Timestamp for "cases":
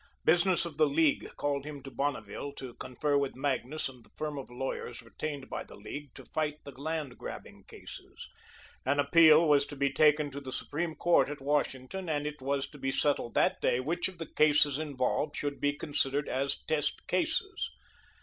7.65-8.27, 14.25-14.79, 17.05-17.69